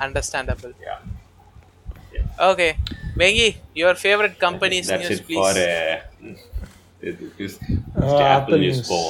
[0.00, 0.72] Understandable.
[0.80, 1.00] Yeah.
[2.42, 2.70] Okay.
[3.16, 5.38] Vengi, your favorite company's That's news, it please.
[5.38, 5.96] for uh,
[7.02, 7.54] this, this
[7.96, 8.88] Uh, Apple, Apple News News.
[8.92, 9.04] for.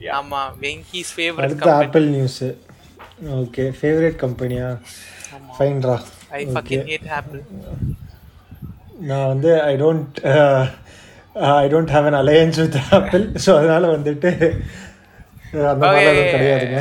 [0.00, 0.12] Yeah.
[0.18, 0.42] ஆமா
[1.18, 1.78] favorite அடுத்து company.
[1.80, 2.48] Apple news
[3.40, 4.66] okay favourite கம்பெனியா
[5.56, 5.96] ஃபைன்ரா
[6.38, 7.40] I fucking hate Apple.
[9.10, 10.16] நான் வந்து I don't
[11.62, 14.30] I don't have an alliance with Apple so அதனால வந்துட்டு
[15.54, 16.80] uh, அந்த மாதிரி கிடையாதுங்க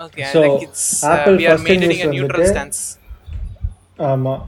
[0.00, 2.80] Okay, So, like it's Apple we are first maintaining news a neutral வந்துட்டு- stance.
[4.08, 4.42] ஆமாம்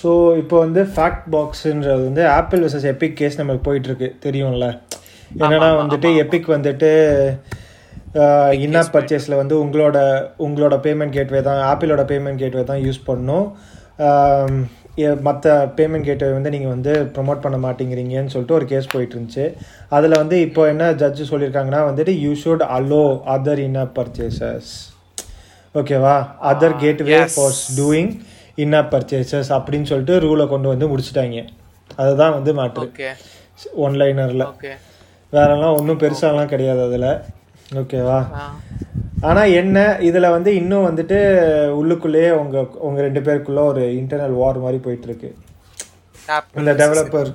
[0.00, 4.66] ஸோ இப்போ வந்து ஃபேக்ட் பாக்ஸுன்றது வந்து ஆப்பிள் வர்சஸ் எபிக் கேஸ் நமக்கு போயிட்டு இருக்கு தெரியும்ல.
[5.42, 6.90] என்னன்னா வந்துட்டு எபிக் வந்துட்டு
[8.64, 9.98] இன்னா பர்ச்சேஸில் வந்து உங்களோட
[10.46, 13.46] உங்களோட பேமெண்ட் கேட்வே தான் ஆப்பிளோட பேமெண்ட் கேட்வே தான் யூஸ் பண்ணும்.
[15.26, 19.46] மற்ற பேமெண்ட் கேட்வே வந்து நீங்கள் வந்து ப்ரொமோட் பண்ண மாட்டேங்கிறீங்கன்னு சொல்லிட்டு ஒரு கேஸ் போயிட்டு இருந்துச்சு
[19.88, 23.04] அதில் வந்து இப்போ என்ன ஜட்ஜு சொல்லியிருக்காங்கன்னா வந்துட்டு you should allow
[23.34, 24.72] other in-app purchases
[25.74, 26.16] ஓகேவா
[26.50, 27.34] other gateway yes.
[27.36, 28.12] For doing
[28.64, 31.40] in-app purchases அப்படின்னு சொல்லிட்டு ரூலை கொண்டு வந்து முடிச்சிட்டாங்க.
[31.96, 32.86] அதுதான் வந்து மாற்று
[33.86, 34.46] ஒன்லைனரில்.
[35.32, 37.10] வேறெல்லாம் ஒன்றும் பெருசாலாம் கிடையாது அதில்.
[37.80, 38.18] ஓகேவா
[39.16, 39.76] ஆனால் என்ன
[40.08, 41.18] இதில் வந்து இன்னும் வந்துட்டு
[41.80, 45.30] உள்ளுக்குள்ளேயே உங்கள் உங்கள் ரெண்டு பேருக்குள்ள ஒரு இன்டர்னல் வார் மாதிரி போயிட்டு இருக்கு
[46.36, 46.58] Apple.
[46.60, 47.30] இந்த டெவலப்பர்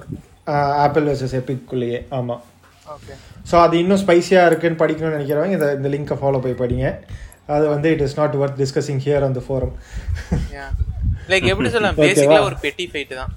[0.85, 2.41] ஆப்பிள் வர்சஸ் எபிக்குள்ளேயே ஆமாம்
[2.87, 3.15] Okay.
[3.49, 6.87] ஸோ அது இன்னும் ஸ்பைசியாக இருக்குன்னு படிக்கணும்னு நினைக்கிறவங்க இந்த இந்த லிங்கை ஃபாலோ போய் படிங்க.
[7.55, 9.73] அது வந்து it is not worth discussing here on the forum.
[11.31, 11.97] Like எப்படி சொல்லலாம்?
[12.01, 12.41] பேசிக்கலா.
[12.49, 13.31] ஒரு பெட்டி ஃபைட் தான்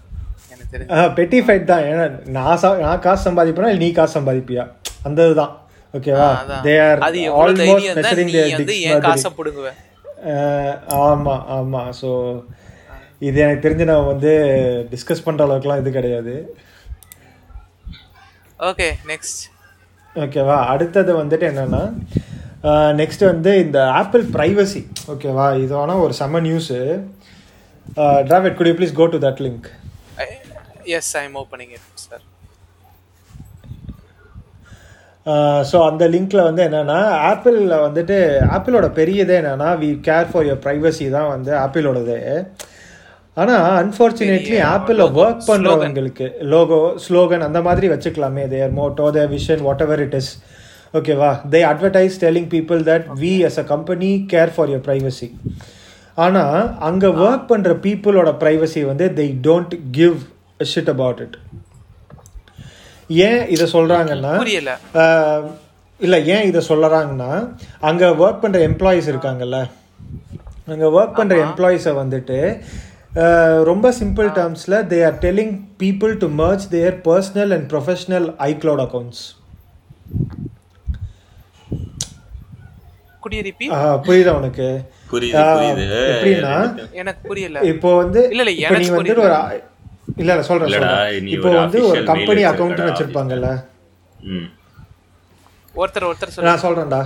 [1.18, 1.84] பெட்டி ஃபைட் தான்.
[1.90, 2.04] ஏன்னா
[2.36, 4.64] நான் நான் காசு சம்பாதிப்பேனா நீ காசு சம்பாதிப்பியா?
[5.08, 5.52] அந்த இதுதான்
[5.96, 6.28] ஓகேவா.
[6.66, 9.70] They are almost measuring their dicks காசை புடுங்குவ?
[11.06, 12.10] ஆமாம் ஆமாம் ஸோ
[13.28, 14.32] இது எனக்கு தெரிஞ்சு நான் வந்து
[14.92, 16.34] டிஸ்கஸ் பண்ணுற அளவுக்குலாம் இது கிடையாது.
[18.70, 19.42] ஓகே நெக்ஸ்ட்
[20.24, 20.56] ஓகேவா?
[20.72, 21.82] அடுத்தது வந்துட்டு என்னன்னா
[23.00, 24.82] நெக்ஸ்ட் வந்து இந்த ஆப்பிள் ப்ரைவசி
[25.14, 25.46] ஓகேவா?
[25.64, 26.78] இது வேணால் ஒரு செம்ம news
[28.28, 29.66] Dravid could you please go to that link
[30.98, 32.24] yes I am opening it sir
[35.70, 36.98] so அந்த லிங்க்ல வந்து என்னன்னா
[37.30, 38.16] ஆப்பிளில் வந்துட்டு
[38.50, 42.18] ஆப்பிளோட பெரியதே என்னன்னா we care for your privacy தான் வந்து ஆப்பிளோடது
[43.36, 48.48] ஆனால் அன்ஃபார்ச்சுனேட்லி ஆப்பிளில் ஒர்க் பண்ணுறவங்களுக்கு லோகோ ஸ்லோகன் அந்த மாதிரி வச்சுக்கலாமே.
[48.48, 50.32] Their motto their vision whatever it is
[50.94, 55.28] ஓகேவா they advertise telling people that we as a company care for your privacy
[56.14, 60.18] ஆனால் அங்கே ஒர்க் பண்ணுற பீப்புளோட ப்ரைவசி வந்து they don't give
[60.64, 61.36] shit about it
[63.10, 64.32] ஏன் இதை சொல்கிறாங்கன்னா
[66.00, 67.30] இல்ல ஏன் இதை சொல்லறாங்கன்னா
[67.80, 69.58] அங்க ஒர்க் பண்ற எம்ப்ளாயிஸ் இருக்காங்கல்ல.
[70.66, 72.38] அங்க ஒர்க் பண்ற எம்ப்ளாயிஸை வந்துட்டு
[73.62, 79.22] ரொம்ப simple டேர்ம்ஸ்ல they are telling people to merge their personal and professional iCloud accounts
[84.02, 84.66] புரியுதா உனக்கு?
[85.12, 86.00] புரியுது ஆஹ் புரியுது.
[86.10, 86.54] எப்படின்னா
[86.94, 87.60] எனக்கு புரியல.
[87.70, 89.36] இப்போ வந்து இல்ல, இல்ல, இப்போ நீ எனக்கு வந்துட்டு ஒரு
[90.16, 90.72] இல்ல இல்ல சொல்றேன்.
[91.34, 93.48] இப்போ வந்து ஒரு கம்பெனி வச்சிருக்கடா, வச்சிருப்பாங்கல்ல.
[94.28, 94.48] ம்.
[95.74, 97.00] ஒருத்தர் ஒருத்தர் நான் சொல்றேன்டா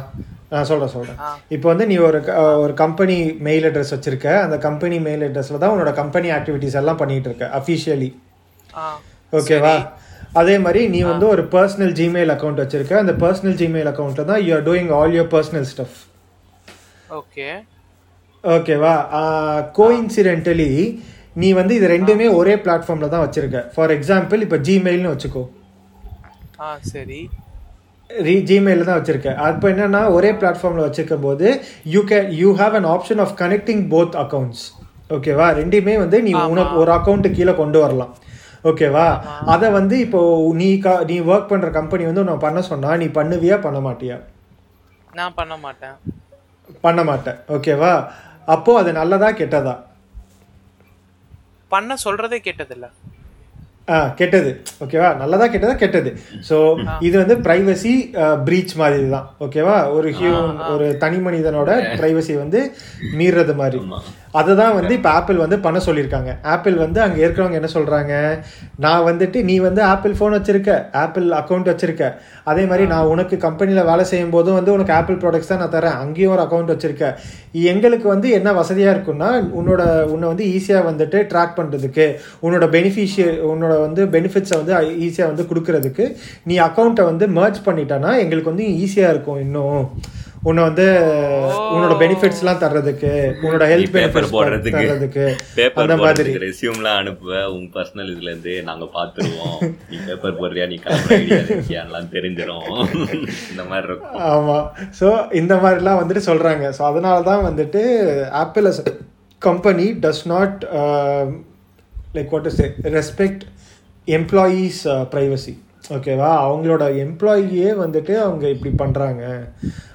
[0.53, 1.19] நான் சொல்றேன் சொல்றேன்.
[1.21, 1.29] ஆ.
[1.55, 2.19] இப்போ வந்து நீ ஒரு
[2.63, 4.29] ஒரு கம்பெனி மெயில் அட்ரஸ் வச்சிருக்க.
[4.45, 8.11] அந்த கம்பெனி மெயில் அட்ரஸ்ல தான் உன்னோட கம்பெனி ஆக்டிவிட்டிஸ் எல்லாம் பண்ணிட்டு இருக்க அஃபிஷியலி
[8.75, 8.85] ஆ.
[9.33, 9.75] ஓகேவா
[10.35, 12.95] அதே மாதிரி நீ வந்து ஒரு பர்சனல் ஜிமெயில் அக்கௌண்ட் வச்சிருக்க.
[12.99, 15.99] அந்த பர்சனல் ஜிமெயில் அக்கௌண்ட்ல தான் you are doing all your personal stuff
[17.15, 17.47] okay
[18.45, 18.95] ஓகேவா
[19.79, 20.71] கோஇன்சிடென்டலி
[21.39, 23.59] நீ வந்து இது ரெண்டுமே ஒரே பிளாட்ஃபார்ம்ல தான் வச்சிருக்க.
[23.75, 25.43] ஃபார் எக்ஸாம்பிள் இப்போ ஜிமெயில்னு வச்சுக்கோ.
[26.61, 27.21] ஆ சரி.
[28.11, 29.35] ரீ ஜிமெயில் தான் வச்சிருக்க.
[29.47, 31.47] அப்போ என்னன்னா ஒரே பிளாட்ஃபார்மில் வச்சிருக்கும் போது
[31.87, 34.65] you can you have an option of connecting both accounts
[35.11, 38.11] ஓகேவா ரெண்டுமே வந்து நீ உனக்கு ஒரு அக்கௌண்ட்டு கீழே கொண்டு வரலாம்.
[38.65, 39.05] ஓகேவா
[39.47, 40.21] அதை வந்து இப்போ
[40.55, 44.17] நீ க- நீ ஒர்க் பண்ற கம்பெனி வந்து உன்னை பண்ண சொன்னா நீ பண்ணுவியா பண்ண மாட்டியா?
[45.13, 45.97] நான் பண்ண மாட்டேன்.
[46.81, 47.39] பண்ண மாட்டேன்.
[47.49, 47.93] ஓகேவா
[48.49, 49.75] அப்போ அது நல்லதா கெட்டதா?
[51.69, 52.89] பண்ண சொல்றதே கேட்டதில்ல.
[53.95, 54.51] ஆ கெட்டது.
[54.85, 55.11] ஓகேவா?
[55.21, 56.11] நல்லதா கெட்டதா கெட்டது.
[56.49, 56.57] ஸோ
[57.07, 57.93] இது வந்து பிரைவசி
[58.47, 59.77] பிரீச் மாதிரி தான் ஓகேவா?
[59.97, 61.71] ஒரு ஹியூமன் ஒரு தனி மனிதனோட
[62.01, 62.61] பிரைவசி வந்து
[63.21, 63.81] மீறது மாதிரி.
[64.39, 66.31] அதை தான் வந்து இப்போ ஆப்பிள் வந்து பண்ண சொல்லியிருக்காங்க.
[66.55, 68.13] ஆப்பிள் வந்து அங்கே இருக்கிறவங்க என்ன சொல்கிறாங்க
[68.85, 70.73] நான் வந்துட்டு நீ வந்து ஆப்பிள் ஃபோன் வச்சிருக்க
[71.03, 72.05] ஆப்பிள் அக்கௌண்ட் வச்சிருக்க.
[72.51, 75.97] அதே மாதிரி நான் உனக்கு கம்பெனியில் வேலை செய்யும் போதும் வந்து உனக்கு ஆப்பிள் ப்ராடக்ட்ஸ் தான் நான் தரேன்
[76.03, 77.07] அங்கேயும் ஒரு அக்கௌண்ட் வச்சிருக்க.
[77.73, 79.31] எங்களுக்கு வந்து என்ன வசதியாக இருக்குன்னா
[79.61, 79.83] உன்னோட
[80.15, 82.07] உன்னை வந்து ஈஸியாக வந்துட்டு ட்ராக் பண்ணுறதுக்கு
[82.45, 84.75] உன்னோட பெனிஃபிஷிய உன்னோட வந்து பெனிஃபிட்ஸை வந்து
[85.09, 86.07] ஈஸியாக வந்து கொடுக்கறதுக்கு
[86.51, 89.85] நீ அக்கௌண்ட்டை வந்து மர்ஜ் பண்ணிட்டனா எங்களுக்கு வந்து ஈஸியாக இருக்கும் இன்னும்.
[90.47, 90.85] உன்னை வந்து
[91.75, 93.11] உன்னோட பெனிஃபிட்ஸ்லாம் தர்றதுக்கு
[93.45, 95.25] உன்னோட ஹெல்த் பேப்பர் போடுறதுக்கு தர்றதுக்கு
[95.57, 96.33] பேப்பர் மாதிரி.
[96.45, 97.33] ரெசியூம்லாம் அனுப்புவ.
[97.55, 99.59] உங்க பர்சனல் இதுல இருந்து நாங்க பாத்துருவோம்.
[99.91, 102.67] நீ பேப்பர் போடுறியா நீ கிளம்புற ஐடியா இருக்கியான்லாம் தெரிஞ்சிடும்
[103.53, 104.17] இந்த மாதிரி இருக்கும்.
[104.33, 104.67] ஆமாம்
[105.01, 105.09] ஸோ
[105.43, 107.83] இந்த மாதிரிலாம் வந்துட்டு சொல்கிறாங்க ஸோ அதனால தான் வந்துட்டு
[108.45, 108.83] Apple as
[109.43, 110.59] company does not
[112.19, 112.61] like what is
[112.99, 113.45] respect
[114.09, 114.83] employees
[115.15, 115.55] privacy
[115.97, 116.31] ஓகேவா?
[116.47, 119.23] அவங்களோட எம்ப்ளாயியே வந்துட்டு அவங்க இப்படி பண்ணுறாங்க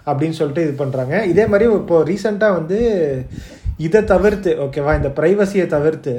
[0.06, 2.80] அப்படின்னு சொல்லிட்டு இது பண்ணுறாங்க இதே மாதிரி இப்போ ரீசெண்டாக வந்து
[3.78, 4.92] இதை தவிர்த்து ஓகேவா?
[4.96, 6.14] இந்த ப்ரைவசியை தவிர்த்து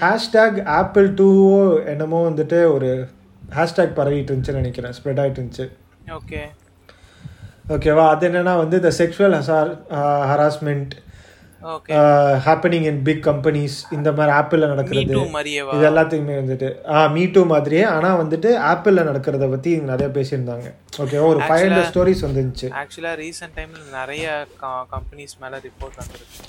[0.00, 2.90] ஹேஷ்டேக் ஆப்பிள் டூவோ என்னமோ வந்துட்டு ஒரு
[3.56, 4.94] ஹேஷ்டேக் பரவிட்டு இருந்துச்சுன்னு நினைக்கிறேன்.
[4.98, 5.66] ஸ்ப்ரெட் ஆகிட்டு இருந்துச்சு.
[6.18, 6.40] ஓகே
[7.74, 8.04] ஓகேவா?
[8.08, 9.70] அது என்னன்னா வந்து இந்த sexual ஹசார்
[10.30, 10.94] harassment
[12.46, 15.16] happening in big companies இந்த மாதிரி ஆப்பிளில் நடக்கிறது
[15.74, 20.68] இது எல்லாத்துக்குமே வந்துட்டு ஆ மீ டூ மாதிரியே ஆனால் வந்துட்டு ஆப்பிளில் நடக்கிறத பற்றி நிறைய பேசியிருந்தாங்க.
[21.02, 22.70] ஓகேவா ஒரு ஃபைவ் ஹண்ட்ரட் ஸ்டோரிஸ் வந்துருந்துச்சு.
[22.82, 24.46] ஆக்சுவலாக ரீசெண்ட் டைமில் நிறைய
[24.94, 26.48] கம்பெனிஸ் மேலே ரிப்போர்ட் வந்திருக்கு.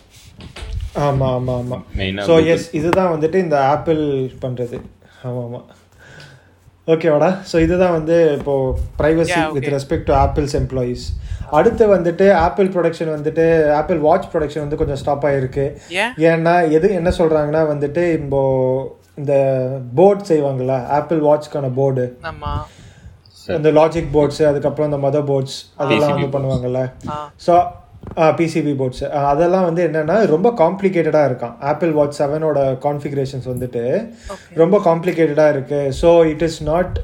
[1.08, 1.84] ஆமாம் ஆமாம் ஆமாம்
[2.30, 4.02] ஸோ எஸ் இதுதான் வந்துட்டு இந்த ஆப்பிள்
[4.44, 4.80] பண்ணுறது
[5.28, 5.68] ஆமாம் ஆமாம்
[6.88, 8.54] ஓகேவாடா ஸோ இதுதான் வந்து இப்போ
[9.00, 9.34] privacy.
[9.56, 11.04] With respect to Apple's employees
[11.58, 13.46] அடுத்து வந்துட்டு ஆப்பிள் ப்ரொடக்ஷன் வந்துட்டு
[13.80, 15.66] ஆப்பிள் வாட்ச் ப்ரொடக்ஷன் வந்து கொஞ்சம் ஸ்டாப் ஆகிருக்கு
[15.98, 18.42] ஏன் ஏன்னா எது என்ன சொல்கிறாங்கன்னா வந்துட்டு இப்போ
[19.18, 19.34] இந்த
[19.94, 22.06] போர்ட் செய்வாங்கல்ல ஆப்பிள் வாட்ச்க்கான போர்டு
[23.56, 26.82] இந்த லாஜிக் போர்ட்ஸ் அதுக்கப்புறம் இந்த மதர் போர்ட்ஸ் அதெல்லாம் வந்து பண்ணுவாங்கல்ல.
[27.46, 27.54] ஸோ
[28.40, 31.54] பிசிபி போர்ட்ஸ் அதெல்லாம் வந்து என்னன்னா ரொம்ப காம்ப்ளிகேட்டடாக இருக்கான்.
[31.72, 33.84] ஆப்பிள் வாட்ச் செவனோட கான்ஃபிகரேஷன்ஸ் வந்துட்டு
[34.62, 35.82] ரொம்ப காம்ப்ளிகேட்டடாக இருக்கு.
[36.02, 36.96] So it is not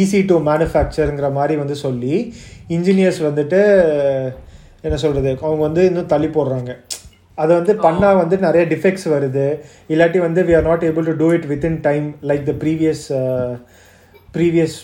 [0.00, 2.16] easy to மேனுஃபேக்சருங்கிற மாதிரி வந்து சொல்லி
[2.76, 3.60] இன்ஜினியர்ஸ் வந்துட்டு
[4.86, 6.72] என்ன சொல்கிறது அவங்க வந்து இன்னும் தள்ளி போடுறாங்க.
[7.42, 9.46] அதை வந்து பண்ணால் வந்து நிறைய டிஃபெக்ட்ஸ் வருது.
[9.92, 13.06] இல்லாட்டி வந்து we are not able to do it within time like the previous
[14.34, 14.76] previous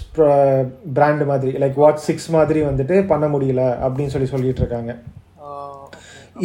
[0.97, 4.93] brand மாதிரி லைக் வாட்ச் சிக்ஸ் மாதிரி வந்துட்டு பண்ண முடியல அப்படின்னு சொல்லி சொல்லிட்டு இருக்காங்க.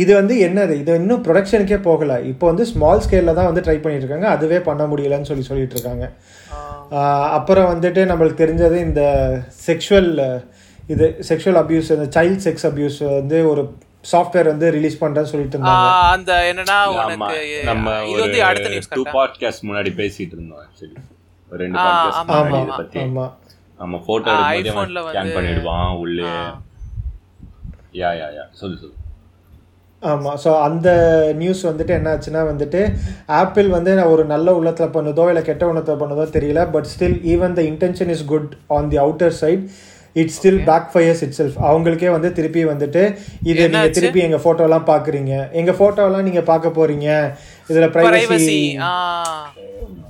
[0.03, 0.73] இது வந்து என்னது?
[0.81, 2.13] இது இன்னும் ப்ரொடக்ஷனுக்கே போகல.
[2.31, 4.29] இப்போ வந்து ஸ்மால் ஸ்கேலில் தான் வந்து ட்ரை பண்ணிட்டு இருக்காங்க.
[4.35, 6.05] அதுவே பண்ண முடியலன்னு சொல்லி சொல்லிட்டு இருக்காங்க.
[7.37, 9.01] அப்புறம் வந்துட்டு நம்மளுக்கு தெரிஞ்சது இந்த
[9.67, 10.11] செக்ஷுவல்
[10.93, 13.63] இது செக்ஷுவல் அபியூஸ் இந்த சைல்ட் செக்ஸ் அபியூஸ் வந்து ஒரு
[14.11, 15.87] சாஃப்ட்வேர் வந்து ரிலீஸ் பண்ணுறேன்னு சொல்லிட்டு இருந்தாங்க.
[16.15, 16.79] அந்த என்னன்னா
[17.71, 19.17] நம்ம இது வந்து அடுத்த நியூஸ் டூ கரெக்டா?
[19.19, 20.65] பாட்காஸ்ட் முன்னாடி பேசிட்டு இருந்தோம்
[21.51, 22.29] ரெண்டு பாட்காஸ்ட்
[22.73, 22.99] பத்தி.
[23.79, 26.29] நம்ம போட்டோ எடுக்கும்போது ஸ்கேன் பண்ணிடுவான் உள்ளே.
[27.95, 28.95] யா யா யா சொல்லு சொல்லு.
[30.01, 30.89] ஆமாம் ஸோ அந்த
[31.37, 32.81] நியூஸ் வந்துட்டு என்னாச்சுன்னா வந்துட்டு
[33.35, 37.63] ஆப்பிள் வந்து ஒரு நல்ல உள்ளத்தில் பண்ணுதோ இல்லை கெட்ட உள்ளத்தில் பண்ணுதோ தெரியல but still even the
[37.69, 39.63] intention is good on the outer side
[40.15, 40.59] it still
[40.91, 43.01] backfires itself அவங்களுக்கே வந்து திருப்பி வந்துட்டு
[43.41, 43.95] இது நீங்கள் என்னாச்சு?
[43.97, 47.07] திருப்பி எங்கள் ஃபோட்டோலாம் பார்க்குறீங்க எங்கள் ஃபோட்டோலாம் நீங்கள் பார்க்க போகிறீங்க
[47.69, 48.59] இதில் ப்ரைவசி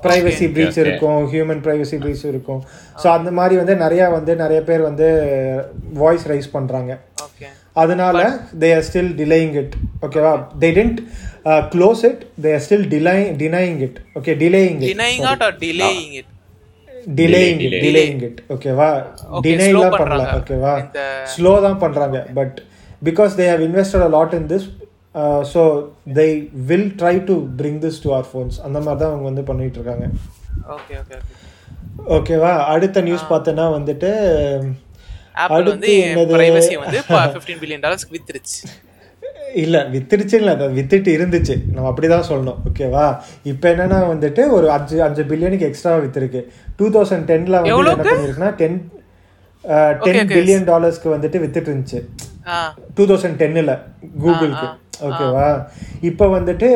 [0.05, 0.79] பிரைவசி ப்ரீச்.
[0.83, 2.61] இருக்கும் ஹியூமன் ப்ரைவசி ப்ரீச் இருக்கும்.
[3.01, 5.07] ஸோ அந்த மாதிரி வந்து நிறையா வந்து நிறைய பேர் வந்து
[6.01, 6.91] வாய்ஸ் ரைஸ் பண்ணுறாங்க
[7.27, 7.47] ஓகே
[7.81, 8.17] அதனால
[8.61, 9.73] they are still delaying it
[10.07, 10.99] ஓகேவா they tend
[11.73, 15.25] close it they are still delay denying it okay delaying it denying
[15.65, 16.31] delaying it
[17.19, 17.73] delaying it.
[17.83, 18.87] Delaying it ஓகேவா
[19.31, 20.37] Okay, டினைலாம் slow பண்ணல பண்றாங்க.
[20.39, 20.73] ஓகேவா
[21.33, 22.55] ஸ்லோ தான் பண்றாங்க but
[23.01, 24.65] because they have invested a lot in this
[25.51, 25.61] so
[26.17, 26.25] they
[26.69, 30.07] will try to bring this to our phones அந்த மாதிரி தான் அவங்க வந்து பண்ணிட்டு இருக்காங்க
[30.77, 31.35] ஓகே ஓகே ஓகே
[32.15, 34.09] ஓகேவா அடுத்த நியூஸ் பார்த்தேன்னா வந்துட்டு
[35.43, 35.93] ஆப்பிள் வந்து?
[36.33, 38.59] பிரைவசி வந்து 15 பில்லியன் டாலர்ஸ்க்கு வித்துருச்சு.
[39.63, 41.55] இல்லை வித்துருச்சு இல்லை அது வித்துட்டு இருந்துச்சு.
[41.73, 43.05] நம்ம அப்படி தான் சொல்லணும் ஓகேவா
[43.51, 46.41] இப்போ என்னன்னா வந்துட்டு ஒரு அஞ்சு அஞ்சு பில்லியனுக்கு எக்ஸ்ட்ரா வித்துருக்கு.
[46.79, 48.09] டூ தௌசண்ட் டென்னில் வந்து என்ன எவ்வளவுக்கு?
[48.11, 48.77] பண்ணியிருக்குன்னா டென்
[50.05, 50.31] டென்.
[50.37, 52.01] பில்லியன் டாலர்ஸ்க்கு வந்துட்டு வித்துட்டு இருந்துச்சு.
[52.97, 53.73] டூ தௌசண்ட் டென்னில்
[54.23, 54.67] கூகுளுக்கு
[55.07, 55.47] ஓகேவா
[56.09, 56.67] இப்போ வந்துட்டு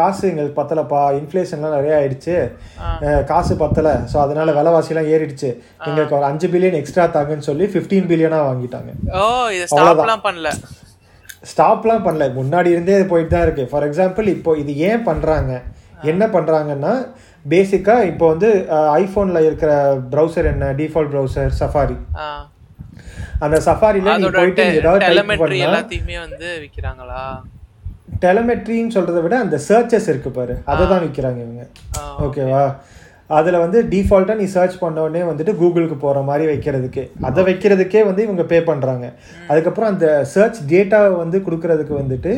[0.00, 1.02] காசு எங்களுக்கு பத்தலப்பா.
[1.20, 2.36] இன்ஃப்ளேஷன்லாம் நிறைய ஆயிடுச்சு.
[3.32, 3.94] காசு பத்தலை.
[4.12, 5.50] ஸோ அதனால விலைவாசிலாம் ஏறிடுச்சு.
[5.88, 8.92] எங்களுக்கு ஒரு அஞ்சு பில்லியன் எக்ஸ்ட்ரா தாங்கன்னு சொல்லி ஃபிஃப்டீன் பில்லியனாக வாங்கிட்டாங்க.
[9.72, 10.50] ஸ்டாப்லாம் பண்ணல.
[11.52, 12.26] ஸ்டாப்லாம் பண்ணல.
[12.40, 13.64] முன்னாடி இருந்தே இது போயிட்டு தான் இருக்கு.
[13.70, 15.52] ஃபார் எக்ஸாம்பிள் இப்போ இது ஏன் பண்றாங்க?
[16.10, 16.94] என்ன பண்றாங்கன்னா
[17.52, 18.48] பேசிக்கா இப்போ வந்து
[19.02, 19.72] ஐஃபோன்ல இருக்கிற
[20.12, 20.66] ப்ரௌசர் என்ன?
[20.80, 21.96] டிஃபால்ட் ப்ரௌசர் சஃபாரி
[23.44, 25.06] அந்த சஃபாரில நீ போயிட்டு ஏதாவது
[25.64, 27.22] எல்லாத்தையுமே வந்து விக்கிறாங்களா?
[28.24, 30.54] டெலமெட்ரின்னு சொல்றதை விட அந்த சர்ச்சஸ் இருக்கு பாரு.
[30.72, 31.64] அதை தான் விற்கிறாங்க இவங்க.
[32.26, 32.64] ஓகேவா
[33.36, 37.02] அதுல வந்து டிஃபால்ட்டா நீ சர்ச் பண்ண உடனே வந்துட்டு கூகுளுக்கு போற மாதிரி வைக்கிறதுக்கு.
[37.28, 39.06] அதை வைக்கிறதுக்கே வந்து இவங்க பே பண்றாங்க.
[39.50, 42.32] அதுக்கப்புறம் அந்த சர்ச் டேட்டா வந்து கொடுக்கறதுக்கு வந்துட்டு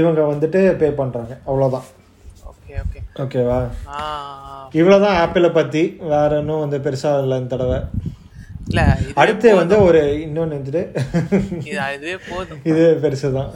[0.00, 0.90] இவங்க வந்துட்டு பே
[2.50, 3.58] ஓகே ஓகே ஓகேவா
[3.96, 3.98] ஆ
[4.80, 5.82] இவ்வளவுதான் ஆப்பிளை பத்தி.
[6.12, 7.78] வேற இன்னும் வந்து பெருசா இல்லை இந்த தடவை.
[9.22, 10.82] அடுத்து வந்து ஒரு இன்னொன்று வந்துட்டு
[12.70, 13.52] இது பெருசு தான்